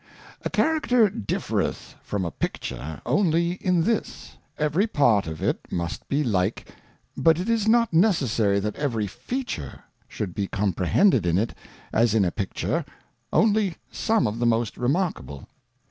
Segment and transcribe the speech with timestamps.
[0.43, 6.09] A Character differeth from a Picture only in this^ every Part *^ of it must
[6.09, 6.71] be like,
[7.15, 11.53] but it is not necessary that every Feature should be comprehended in it
[11.93, 12.83] as in a Picture,
[13.31, 15.47] only some of the most remarkable.